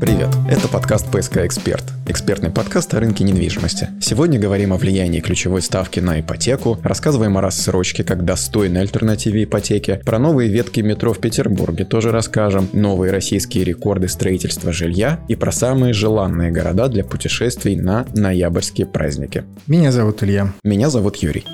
[0.00, 3.90] Привет, это подкаст «ПСК Эксперт», экспертный подкаст о рынке недвижимости.
[4.00, 10.00] Сегодня говорим о влиянии ключевой ставки на ипотеку, рассказываем о рассрочке как достойной альтернативе ипотеке,
[10.02, 15.52] про новые ветки метро в Петербурге тоже расскажем, новые российские рекорды строительства жилья и про
[15.52, 19.44] самые желанные города для путешествий на ноябрьские праздники.
[19.66, 20.50] Меня зовут Илья.
[20.64, 21.44] Меня зовут Юрий.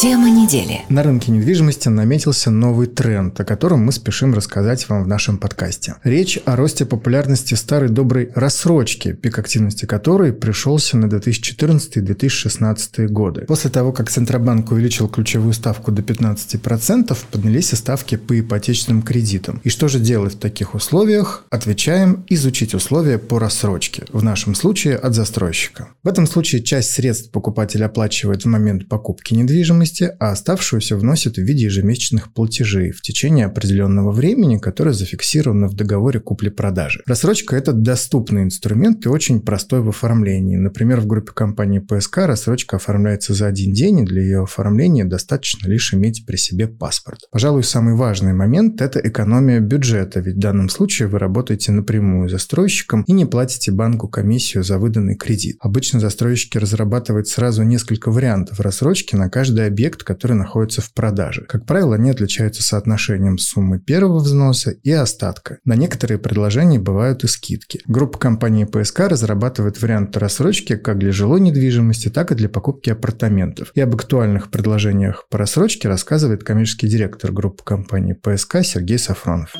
[0.00, 0.80] Тема недели.
[0.88, 5.96] На рынке недвижимости наметился новый тренд, о котором мы спешим рассказать вам в нашем подкасте.
[6.02, 13.42] Речь о росте популярности старой доброй рассрочки, пик активности которой пришелся на 2014-2016 годы.
[13.42, 19.60] После того, как Центробанк увеличил ключевую ставку до 15%, поднялись и ставки по ипотечным кредитам.
[19.62, 21.44] И что же делать в таких условиях?
[21.50, 25.88] Отвечаем– изучить условия по рассрочке, в нашем случае от застройщика.
[26.02, 31.36] В этом случае часть средств покупатель оплачивает в момент покупки недвижимости, недвижимости, а оставшуюся вносит
[31.36, 37.02] в виде ежемесячных платежей в течение определенного времени, которое зафиксировано в договоре купли-продажи.
[37.06, 40.56] Рассрочка– это доступный инструмент и очень простой в оформлении.
[40.56, 45.68] Например, в группе компании ПСК рассрочка оформляется за один день, и для ее оформления достаточно
[45.68, 47.20] лишь иметь при себе паспорт.
[47.30, 53.02] Пожалуй, самый важный момент– это экономия бюджета, ведь в данном случае вы работаете напрямую застройщиком
[53.06, 55.56] и не платите банку комиссию за выданный кредит.
[55.60, 61.44] Обычно застройщики разрабатывают сразу несколько вариантов рассрочки на каждый объект, который находится в продаже.
[61.48, 65.58] Как правило, они отличаются соотношением суммы первого взноса и остатка.
[65.64, 67.80] На некоторые предложения бывают и скидки.
[67.86, 73.72] Группа компании ПСК разрабатывает варианты рассрочки как для жилой недвижимости, так и для покупки апартаментов.
[73.74, 79.54] И об актуальных предложениях по рассрочке рассказывает коммерческий директор группы компании ПСК Сергей Сафронов.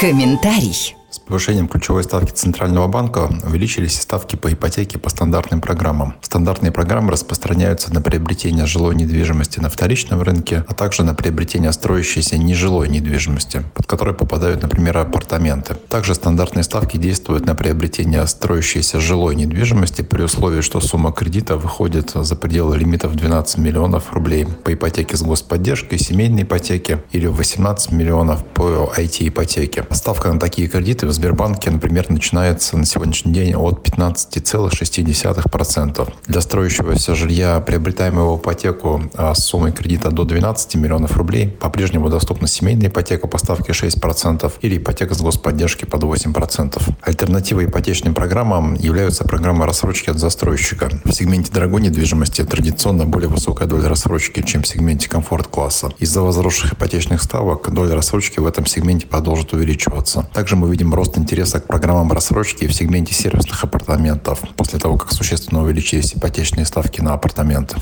[0.00, 0.94] Комментарий.
[1.14, 6.16] С повышением ключевой ставки Центрального банка увеличились ставки по ипотеке по стандартным программам.
[6.20, 12.36] Стандартные программы распространяются на приобретение жилой недвижимости на вторичном рынке, а также на приобретение строящейся
[12.36, 15.76] нежилой недвижимости, под которой попадают, например, апартаменты.
[15.88, 22.10] Также стандартные ставки действуют на приобретение строящейся жилой недвижимости при условии, что сумма кредита выходит
[22.12, 28.44] за пределы лимитов 12 миллионов рублей по ипотеке с господдержкой, семейной ипотеке или 18 миллионов
[28.44, 29.86] по IT-ипотеке.
[29.92, 36.12] Ставка на такие кредиты в Сбербанке, например, начинается на сегодняшний день от 15,6%.
[36.26, 42.48] Для строящегося жилья, приобретаемого ипотеку а, с суммой кредита до 12 миллионов рублей, по-прежнему доступна
[42.48, 46.80] семейная ипотека по ставке 6% или ипотека с господдержки под 8%.
[47.02, 50.90] Альтернативой ипотечным программам являются программы рассрочки от застройщика.
[51.04, 55.92] В сегменте дорогой недвижимости традиционно более высокая доля рассрочки, чем в сегменте комфорт-класса.
[55.98, 60.28] Из-за возросших ипотечных ставок доля рассрочки в этом сегменте продолжит увеличиваться.
[60.32, 65.12] Также мы видим рост интереса к программам рассрочки в сегменте сервисных апартаментов после того, как
[65.12, 67.76] существенно увеличились ипотечные ставки на апартаменты.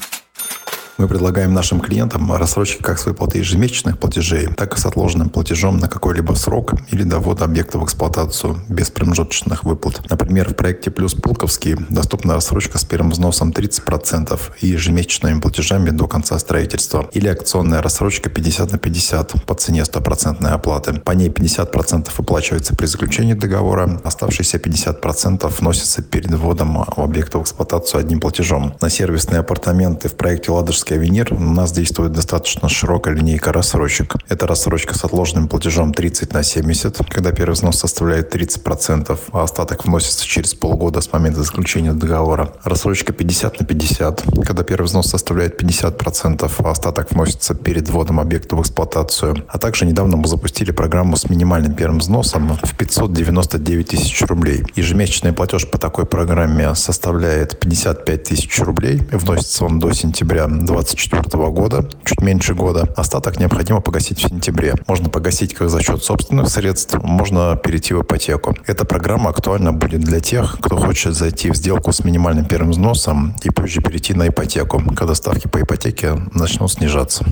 [0.98, 5.78] Мы предлагаем нашим клиентам рассрочки как с выплатой ежемесячных платежей, так и с отложенным платежом
[5.78, 10.02] на какой-либо срок или до ввода объекта в эксплуатацию без промежуточных выплат.
[10.10, 16.06] Например, в проекте «Плюс Пулковский» доступна рассрочка с первым взносом 30% и ежемесячными платежами до
[16.06, 17.08] конца строительства.
[17.12, 20.92] Или акционная рассрочка 50 на 50 по цене 100% оплаты.
[21.00, 28.00] По ней 50% выплачивается при заключении договора, оставшиеся 50% вносятся перед вводом объекта в эксплуатацию
[28.00, 28.74] одним платежом.
[28.82, 34.16] На сервисные апартаменты в проекте «Ладожский Ладожский авенир у нас действует достаточно широкая линейка рассрочек.
[34.28, 39.84] Это рассрочка с отложенным платежом 30 на 70, когда первый взнос составляет 30%, а остаток
[39.84, 42.52] вносится через полгода с момента заключения договора.
[42.64, 48.56] Рассрочка 50 на 50, когда первый взнос составляет 50%, а остаток вносится перед вводом объекта
[48.56, 49.36] в эксплуатацию.
[49.46, 54.64] А также недавно мы запустили программу с минимальным первым взносом в 599 тысяч рублей.
[54.74, 59.00] Ежемесячный платеж по такой программе составляет 55 тысяч рублей.
[59.12, 62.92] Вносится он до сентября 2024 года, чуть меньше года.
[62.96, 64.74] Остаток необходимо погасить в сентябре.
[64.86, 68.56] Можно погасить как за счет собственных средств, можно перейти в ипотеку.
[68.66, 73.34] Эта программа актуальна будет для тех, кто хочет зайти в сделку с минимальным первым взносом
[73.42, 77.24] и позже перейти на ипотеку, когда ставки по ипотеке начнут снижаться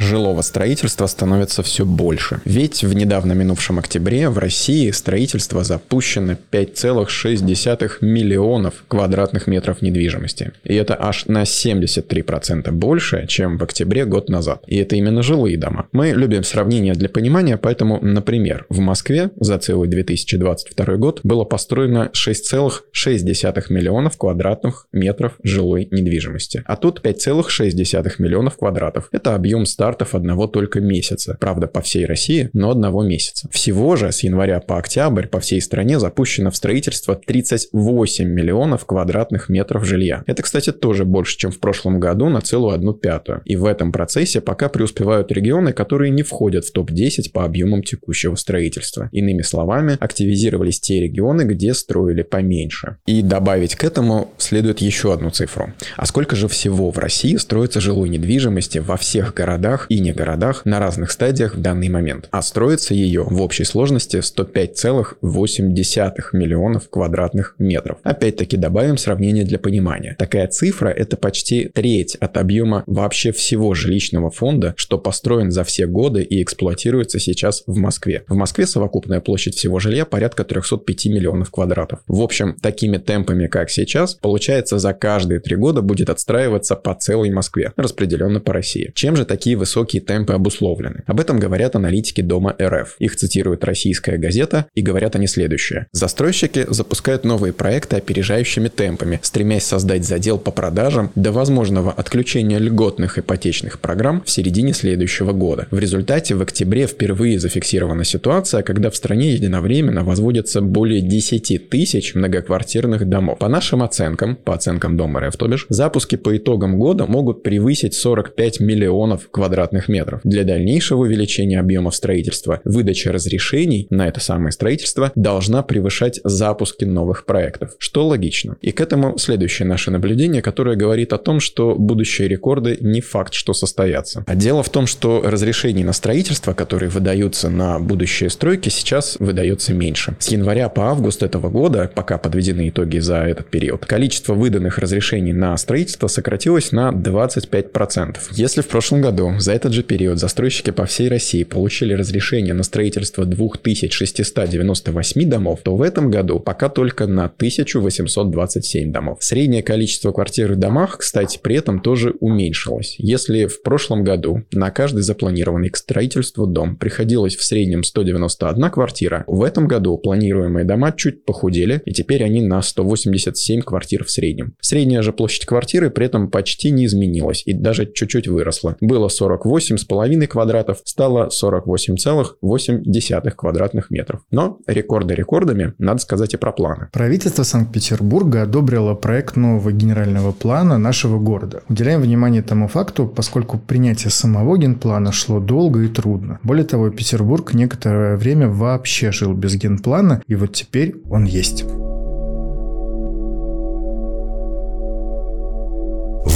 [0.00, 2.40] жилого строительства становится все больше.
[2.44, 10.52] Ведь в недавно минувшем октябре в России строительство запущено 5,6 миллионов квадратных метров недвижимости.
[10.64, 14.64] И это аж на 73% больше, чем в октябре год назад.
[14.66, 15.86] И это именно жилые дома.
[15.92, 22.10] Мы любим сравнения для понимания, поэтому, например, в Москве за целый 2022 год было построено
[22.14, 26.62] 6,6 миллионов квадратных метров жилой недвижимости.
[26.64, 29.08] А тут 5,6 миллионов квадратов.
[29.12, 31.36] Это объем старого стартов одного только месяца.
[31.40, 33.48] Правда, по всей России, но одного месяца.
[33.50, 39.48] Всего же с января по октябрь по всей стране запущено в строительство 38 миллионов квадратных
[39.48, 40.22] метров жилья.
[40.28, 43.42] Это, кстати, тоже больше, чем в прошлом году на целую одну пятую.
[43.44, 48.36] И в этом процессе пока преуспевают регионы, которые не входят в топ-10 по объемам текущего
[48.36, 49.08] строительства.
[49.10, 52.98] Иными словами, активизировались те регионы, где строили поменьше.
[53.06, 55.72] И добавить к этому следует еще одну цифру.
[55.96, 60.64] А сколько же всего в России строится жилой недвижимости во всех городах и не городах
[60.64, 62.28] на разных стадиях в данный момент?
[62.30, 67.98] А строится ее в общей сложности 105,8 миллионов квадратных метров.
[68.02, 70.16] Опять-таки добавим сравнение для понимания.
[70.18, 75.86] Такая цифра– это почти треть от объема вообще всего жилищного фонда, что построен за все
[75.86, 78.24] годы и эксплуатируется сейчас в Москве.
[78.28, 82.00] В Москве совокупная площадь всего жилья порядка 305 миллионов квадратов.
[82.06, 87.30] В общем, такими темпами, как сейчас, получается за каждые три года будет отстраиваться по целой
[87.30, 88.92] Москве, распределенно по России.
[88.94, 91.04] Чем же такие высокие темпы обусловлены?
[91.06, 92.96] Об этом говорят аналитики Дома РФ.
[92.98, 95.86] Их цитирует российская газета, и говорят они следующее.
[95.92, 103.18] Застройщики запускают новые проекты опережающими темпами, стремясь создать задел по продажам до возможного отключения льготных
[103.18, 105.68] ипотечных программ в середине следующего года.
[105.70, 112.14] В результате в октябре впервые зафиксирована ситуация, когда в стране единовременно возводятся более 10 тысяч
[112.14, 113.38] многоквартирных домов.
[113.38, 117.94] По нашим оценкам, по оценкам Дома РФ, то бишь, запуски по итогам года могут превысить
[117.94, 119.49] 45 миллионов квадратных
[119.88, 120.20] метров.
[120.24, 127.24] Для дальнейшего увеличения объемов строительства, выдача разрешений на это самое строительство должна превышать запуски новых
[127.24, 128.56] проектов, что логично.
[128.60, 133.34] И к этому следующее наше наблюдение, которое говорит о том, что будущие рекорды не факт,
[133.34, 134.24] что состоятся.
[134.26, 139.74] А дело в том, что разрешений на строительство, которые выдаются на будущие стройки, сейчас выдается
[139.74, 140.16] меньше.
[140.18, 145.32] С января по август этого года, пока подведены итоги за этот период, количество выданных разрешений
[145.32, 148.16] на строительство сократилось на 25%.
[148.32, 152.62] Если в прошлом году за этот же период застройщики по всей России получили разрешение на
[152.62, 159.18] строительство 2698 домов, то в этом году пока только на 1827 домов.
[159.20, 162.96] Среднее количество квартир в домах, кстати, при этом тоже уменьшилось.
[162.98, 169.24] Если в прошлом году на каждый запланированный к строительству дом приходилось в среднем 191 квартира,
[169.26, 174.54] в этом году планируемые дома чуть похудели, и теперь они на 187 квартир в среднем.
[174.60, 178.76] Средняя же площадь квартиры при этом почти не изменилась и даже чуть-чуть выросла.
[178.80, 184.20] Было 48,5 квадратов, стало 48,8 квадратных метров.
[184.30, 186.88] Но рекорды рекордами, надо сказать и про планы.
[186.92, 191.62] Правительство Санкт-Петербурга одобрило проект нового генерального плана нашего города.
[191.68, 196.38] Уделяем внимание тому факту, поскольку принятие самого генплана шло долго и трудно.
[196.42, 201.64] Более того, Петербург некоторое время вообще жил без генплана, и вот теперь он есть.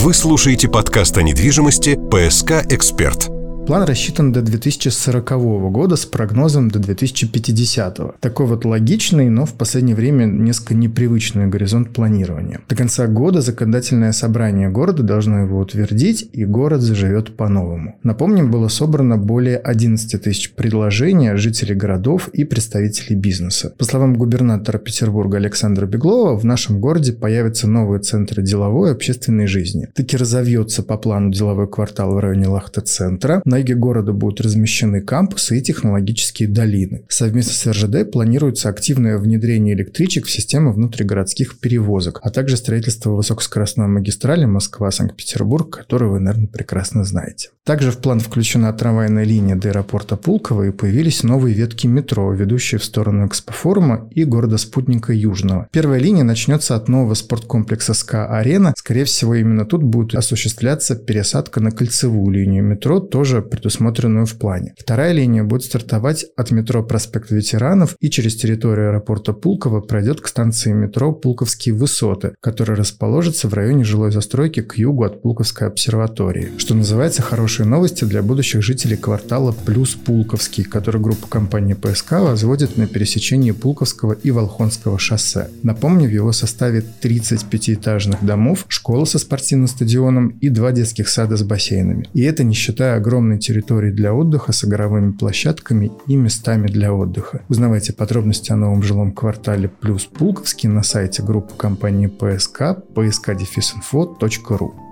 [0.04, 3.33] Вы слушаете подкаст о недвижимости «ПСК Эксперт».
[3.66, 5.30] План рассчитан до 2040
[5.72, 8.20] года с прогнозом до 2050.
[8.20, 12.60] Такой вот логичный, но в последнее время несколько непривычный горизонт планирования.
[12.68, 17.96] До конца года законодательное собрание города должно его утвердить, и город заживет по-новому.
[18.02, 23.72] Напомним, было собрано более 11 тысяч предложений жителей городов и представителей бизнеса.
[23.78, 29.46] По словам губернатора Петербурга Александра Беглова, в нашем городе появятся новые центры деловой и общественной
[29.46, 29.88] жизни.
[29.94, 35.58] Таки разовьется по плану деловой квартал в районе Лахта-центра, на юге города будут размещены кампусы
[35.58, 37.04] и технологические долины.
[37.08, 43.86] Совместно с РЖД планируется активное внедрение электричек в систему внутригородских перевозок, а также строительство высокоскоростной
[43.86, 47.50] магистрали Москва-Санкт-Петербург, которую вы, наверное, прекрасно знаете.
[47.64, 52.78] Также в план включена трамвайная линия до аэропорта Пулково и появились новые ветки метро, ведущие
[52.78, 55.68] в сторону экспофорума и города-спутника Южного.
[55.70, 58.74] Первая линия начнется от нового спорткомплекса СКА-Арена.
[58.76, 64.74] Скорее всего, именно тут будет осуществляться пересадка на кольцевую линию метро, тоже предусмотренную в плане.
[64.78, 70.28] Вторая линия будет стартовать от метро Проспект Ветеранов и через территорию аэропорта Пулково пройдет к
[70.28, 76.50] станции метро Пулковские высоты, которая расположится в районе жилой застройки к югу от Пулковской обсерватории.
[76.58, 82.76] Что называется хорошие новости для будущих жителей квартала Плюс Пулковский, который группа компании ПСК возводит
[82.76, 85.48] на пересечении Пулковского и Волхонского шоссе.
[85.62, 91.36] Напомню, в его составе 30 пятиэтажных домов, школа со спортивным стадионом и два детских сада
[91.36, 92.08] с бассейнами.
[92.14, 96.92] И это не считая огромной огромной территории для отдыха с игровыми площадками и местами для
[96.92, 97.42] отдыха.
[97.48, 104.83] Узнавайте подробности о новом жилом квартале плюс Пулковский на сайте группы компании ПСК pskdefisinfo.ru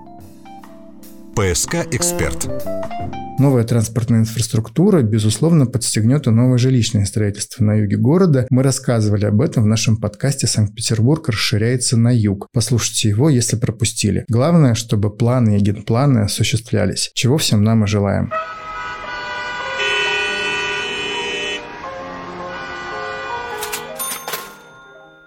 [1.35, 2.47] ПСК «Эксперт».
[3.39, 8.47] Новая транспортная инфраструктура, безусловно, подстегнет и новое жилищное строительство на юге города.
[8.51, 12.49] Мы рассказывали об этом в нашем подкасте «Санкт-Петербург расширяется на юг».
[12.53, 14.27] Послушайте его, если пропустили.
[14.29, 18.31] Главное, чтобы планы и генпланы осуществлялись, чего всем нам и желаем.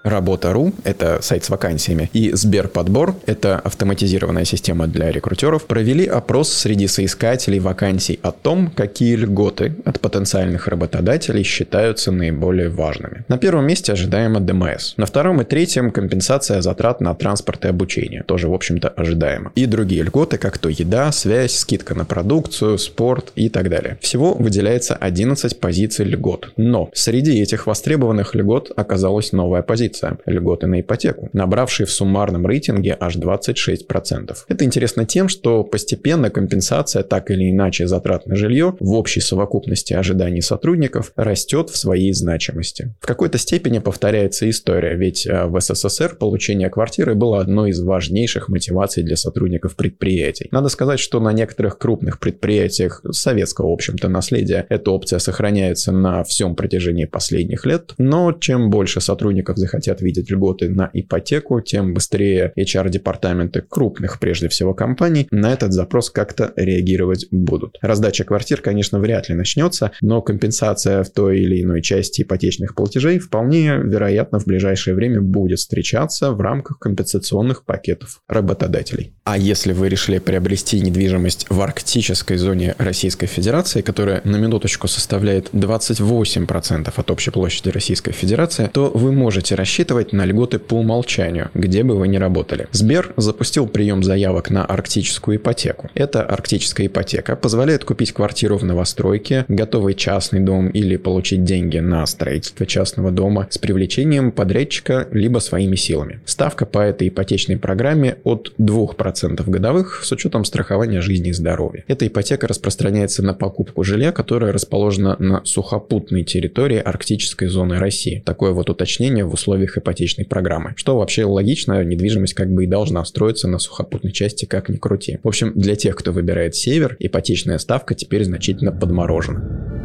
[0.06, 6.86] Работа.ру– это сайт с вакансиями, и Сберподбор– это автоматизированная система для рекрутеров, провели опрос среди
[6.86, 13.26] соискателей вакансий о том, какие льготы от потенциальных работодателей считаются наиболее важными.
[13.30, 14.94] На первом месте ожидаемо ДМС.
[14.98, 19.54] На втором и третьем– компенсация затрат на транспорт и обучение, тоже, в общем-то, ожидаемо.
[19.56, 23.98] И другие льготы, как то еда, связь, скидка на продукцию, спорт и так далее.
[24.02, 26.52] Всего выделяется 11 позиций льгот.
[26.58, 32.46] Но среди этих востребованных льгот оказалась новая позиция позиция– льготы на ипотеку, набравшие в суммарном
[32.46, 34.36] рейтинге аж 26%.
[34.48, 39.94] Это интересно тем, что постепенно компенсация так или иначе затрат на жилье в общей совокупности
[39.94, 42.94] ожиданий сотрудников растет в своей значимости.
[43.02, 48.50] В какой-то степени повторяется история, ведь э, в СССР получение квартиры было одной из важнейших
[48.50, 50.48] мотиваций для сотрудников предприятий.
[50.52, 56.24] Надо сказать, что на некоторых крупных предприятиях советского, в общем-то, наследия эта опция сохраняется на
[56.24, 61.94] всем протяжении последних лет, но чем больше сотрудников захотят хотят видеть льготы на ипотеку, тем
[61.94, 67.78] быстрее HR-департаменты крупных, прежде всего, компаний на этот запрос как-то реагировать будут.
[67.82, 73.20] Раздача квартир, конечно, вряд ли начнется, но компенсация в той или иной части ипотечных платежей
[73.20, 79.14] вполне вероятно в ближайшее время будет встречаться в рамках компенсационных пакетов работодателей.
[79.24, 85.50] А если вы решили приобрести недвижимость в арктической зоне Российской Федерации, которая на минуточку составляет
[85.52, 91.50] 28% от общей площади Российской Федерации, то вы можете рассчитывать рассчитывать на льготы по умолчанию,
[91.54, 92.70] где бы вы ни работали.
[92.72, 95.90] Сбер запустил прием заявок на арктическую ипотеку.
[95.96, 102.06] Эта арктическая ипотека позволяет купить квартиру в новостройке, готовый частный дом или получить деньги на
[102.06, 106.22] строительство частного дома с привлечением подрядчика либо своими силами.
[106.24, 111.84] Ставка по этой ипотечной программе от 2% годовых с учетом страхования жизни и здоровья.
[111.90, 118.24] Эта ипотека распространяется на покупку жилья, которое расположено на сухопутной территории арктической зоны России.
[118.26, 120.74] Такое вот уточнение в условиях условиях ипотечной программы.
[120.76, 125.20] Что вообще логично, недвижимость как бы и должна строиться на сухопутной части, как ни крути.
[125.24, 129.85] В общем, для тех, кто выбирает север, ипотечная ставка теперь значительно подморожена.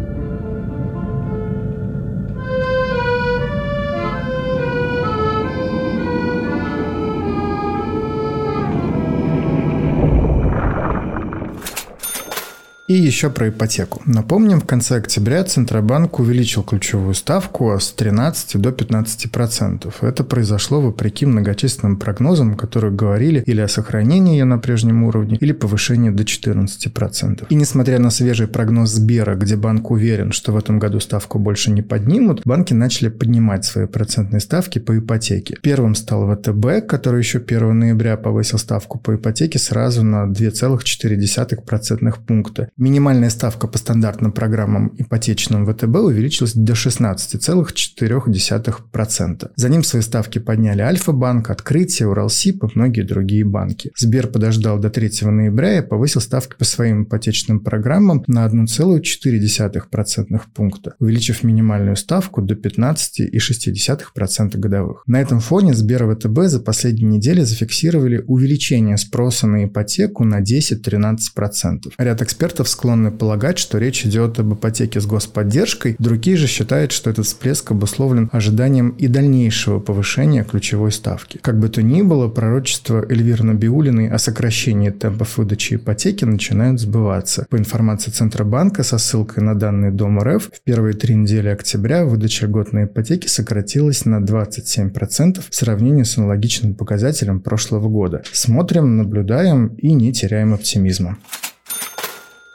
[12.91, 14.03] И еще про ипотеку.
[14.05, 19.95] Напомним, в конце октября Центробанк увеличил ключевую ставку с 13 до 15%.
[20.01, 25.53] Это произошло вопреки многочисленным прогнозам, которые говорили или о сохранении ее на прежнем уровне, или
[25.53, 27.47] повышении до 14%.
[27.49, 31.71] И несмотря на свежий прогноз Сбера, где банк уверен, что в этом году ставку больше
[31.71, 35.57] не поднимут, банки начали поднимать свои процентные ставки по ипотеке.
[35.63, 42.69] Первым стал ВТБ, который еще 1 ноября повысил ставку по ипотеке сразу на 2,4% пункта.
[42.81, 49.51] Минимальная ставка по стандартным программам ипотечным ВТБ увеличилась до 16,4%.
[49.55, 53.93] За ним свои ставки подняли Альфа-банк, Открытие, Уралсиб и многие другие банки.
[53.99, 60.95] Сбер подождал до 3 ноября и повысил ставки по своим ипотечным программам на 1,4% пункта,
[61.01, 65.03] увеличив минимальную ставку до 15,6% годовых.
[65.07, 70.41] На этом фоне Сбер и ВТБ за последние недели зафиксировали увеличение спроса на ипотеку на
[70.41, 71.93] 10-13%.
[71.99, 77.11] Ряд экспертов склонны полагать, что речь идет об ипотеке с господдержкой, другие же считают, что
[77.11, 81.39] этот всплеск обусловлен ожиданием и дальнейшего повышения ключевой ставки.
[81.43, 87.47] Как бы то ни было, пророчество Эльвиры Набиулиной о сокращении темпов выдачи ипотеки начинают сбываться.
[87.51, 92.47] По информации Центробанка со ссылкой на данные Дом РФ, в первые три недели октября выдача
[92.47, 98.23] льготной ипотеки сократилась на 27% в сравнении с аналогичным показателем прошлого года.
[98.33, 101.19] Смотрим, наблюдаем и не теряем оптимизма.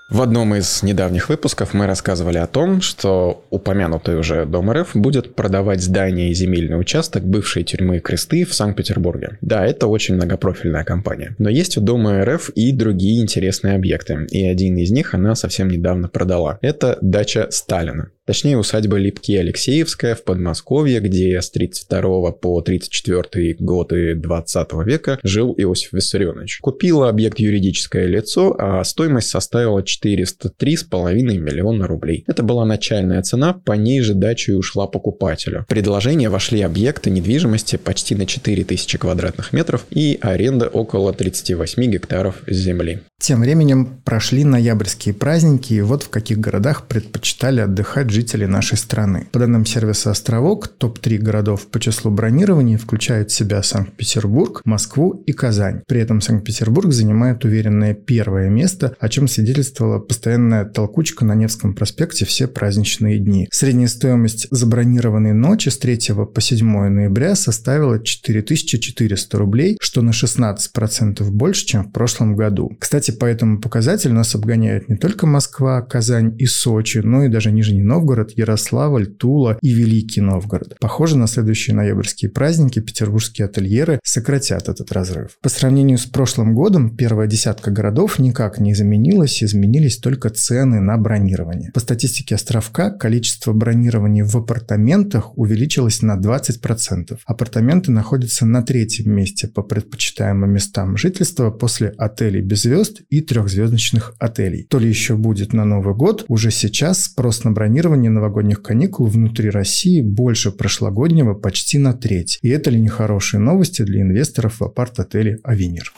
[0.07, 5.33] В одном из недавних выпусков мы рассказывали о том, что упомянутый уже Дом РФ будет
[5.33, 9.39] продавать здание и земельный участок бывшей тюрьмы Кресты в Санкт-Петербурге.
[9.41, 11.35] Да, это очень многопрофильная компания.
[11.39, 15.69] Но есть у Дома РФ и другие интересные объекты, и один из них она совсем
[15.69, 16.59] недавно продала.
[16.61, 18.11] Это дача Сталина.
[18.25, 25.93] Точнее, усадьба Липки-Алексеевская в Подмосковье, где с 32 по 34 годы 20 века жил Иосиф
[25.93, 26.57] Виссарионович.
[26.61, 32.23] Купила объект юридическое лицо, а стоимость составила 403,5 миллиона рублей.
[32.25, 35.61] Это была начальная цена, по ней же дача и ушла покупателю.
[35.61, 42.41] В предложение вошли объекты недвижимости почти на 4000 квадратных метров и аренда около 38 гектаров
[42.47, 43.01] земли.
[43.19, 49.27] Тем временем прошли ноябрьские праздники, и вот в каких городах предпочитали отдыхать жители нашей страны.
[49.33, 55.33] По данным сервиса «Островок», топ-3 городов по числу бронирований включают в себя Санкт-Петербург, Москву и
[55.33, 55.81] Казань.
[55.85, 62.23] При этом Санкт-Петербург занимает уверенное первое место, о чем свидетельствовала постоянная толкучка на Невском проспекте
[62.23, 63.49] все праздничные дни.
[63.51, 71.29] Средняя стоимость забронированной ночи с 3 по 7 ноября составила 4400 рублей, что на 16%
[71.31, 72.71] больше, чем в прошлом году.
[72.79, 77.51] Кстати, по этому показателю нас обгоняют не только Москва, Казань и Сочи, но и даже
[77.51, 78.04] Нижний Новгород,
[78.35, 80.77] Ярославль, Тула и Великий Новгород.
[80.79, 85.37] Похоже, на следующие ноябрьские праздники петербургские ательеры сократят этот разрыв.
[85.41, 90.97] По сравнению с прошлым годом, первая десятка городов никак не изменилась, изменились только цены на
[90.97, 91.71] бронирование.
[91.73, 97.17] По статистике островка, количество бронирований в апартаментах увеличилось на 20%.
[97.25, 104.13] Апартаменты находятся на третьем месте по предпочитаемым местам жительства после отелей без звезд и трехзвездочных
[104.19, 104.65] отелей.
[104.69, 107.51] То ли еще будет на Новый год, уже сейчас спрос на
[107.95, 112.39] бронирование новогодних каникул внутри России больше прошлогоднего почти на треть.
[112.41, 115.93] И это ли не хорошие новости для инвесторов в апарт-отеле «Авенир»?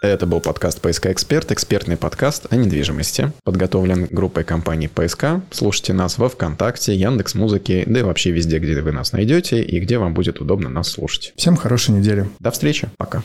[0.00, 3.32] Это был подкаст «ПСК Эксперт», экспертный подкаст о недвижимости.
[3.42, 5.42] Подготовлен группой компании «ПСК».
[5.50, 9.80] Слушайте нас во Вконтакте, Яндекс Музыки, да и вообще везде, где вы нас найдете и
[9.80, 11.32] где вам будет удобно нас слушать.
[11.36, 12.26] Всем хорошей недели.
[12.40, 12.88] До встречи.
[12.98, 13.22] Пока.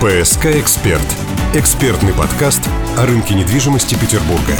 [0.00, 1.06] «ПСК Эксперт»–
[1.56, 2.68] экспертный подкаст
[2.98, 4.56] о рынке недвижимости Петербурга.